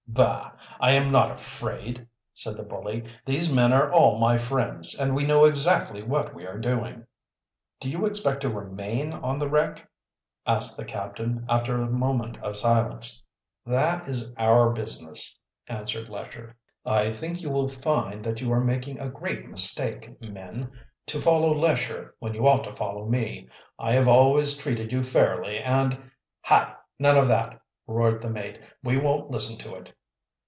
[0.13, 0.51] "Bah!
[0.81, 3.05] I am not afraid," said the bully.
[3.25, 7.05] "These men are all my friends, and we know exactly what we are doing."
[7.79, 9.87] "Do you expect to remain on the wreck?"
[10.45, 13.23] asked the captain, after a moment of silence.
[13.65, 16.57] "That is our business," answered Lesher.
[16.85, 20.69] "I think you will find that you are making a great mistake, men,
[21.05, 23.47] to follow Lesher when you ought to follow me.
[23.79, 26.11] I have always treated you fairly, and"
[26.43, 26.75] "Hi!
[26.99, 28.59] none of that!" roared the mate.
[28.83, 29.93] "We won't listen to it."